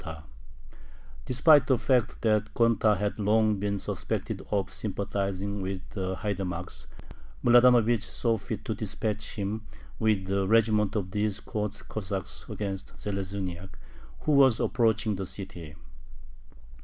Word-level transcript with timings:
Despite 1.25 1.67
the 1.67 1.77
fact 1.77 2.23
that 2.23 2.55
Gonta 2.55 2.97
had 2.97 3.19
long 3.19 3.59
been 3.59 3.77
suspected 3.77 4.41
of 4.49 4.71
sympathizing 4.71 5.61
with 5.61 5.87
the 5.91 6.15
haidamacks, 6.15 6.87
Mladanovich 7.43 8.01
saw 8.01 8.35
fit 8.39 8.65
to 8.65 8.73
dispatch 8.73 9.35
him 9.35 9.67
with 9.99 10.27
a 10.31 10.47
regiment 10.47 10.95
of 10.95 11.11
these 11.11 11.39
court 11.39 11.83
Cossacks 11.87 12.49
against 12.49 12.95
Zheleznyak, 12.97 13.75
who 14.21 14.31
was 14.31 14.59
approaching 14.59 15.17
the 15.17 15.27
city. 15.27 15.75